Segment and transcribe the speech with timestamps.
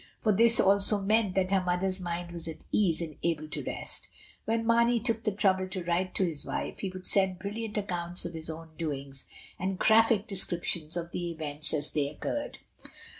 [0.19, 4.07] For this also meant that her mother's mind was at ease and able to rest.
[4.45, 8.25] When Marney took the trouble to write to his wife, he would send brilliant accounts
[8.25, 9.25] of his own doings,
[9.59, 12.55] and graphic descriptions of the events as they oc curred.